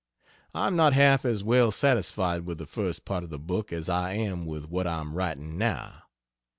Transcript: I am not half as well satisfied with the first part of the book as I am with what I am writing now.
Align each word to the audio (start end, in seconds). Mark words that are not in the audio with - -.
I 0.55 0.65
am 0.65 0.75
not 0.75 0.93
half 0.93 1.25
as 1.25 1.43
well 1.43 1.69
satisfied 1.69 2.41
with 2.43 2.57
the 2.57 2.65
first 2.65 3.05
part 3.05 3.23
of 3.23 3.29
the 3.29 3.37
book 3.37 3.71
as 3.71 3.87
I 3.87 4.13
am 4.13 4.47
with 4.47 4.65
what 4.65 4.87
I 4.87 4.99
am 4.99 5.13
writing 5.13 5.59
now. 5.59 6.01